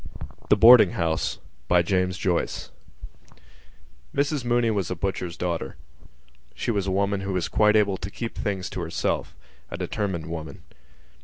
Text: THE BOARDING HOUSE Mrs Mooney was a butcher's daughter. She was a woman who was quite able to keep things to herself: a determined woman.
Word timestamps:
THE 0.49 0.55
BOARDING 0.57 0.93
HOUSE 0.93 1.37
Mrs 1.69 2.69
Mooney 4.43 4.71
was 4.71 4.89
a 4.89 4.95
butcher's 4.95 5.37
daughter. 5.37 5.75
She 6.55 6.71
was 6.71 6.87
a 6.87 6.91
woman 6.91 7.21
who 7.21 7.33
was 7.33 7.47
quite 7.47 7.75
able 7.75 7.97
to 7.97 8.09
keep 8.09 8.35
things 8.35 8.67
to 8.71 8.81
herself: 8.81 9.35
a 9.69 9.77
determined 9.77 10.25
woman. 10.25 10.63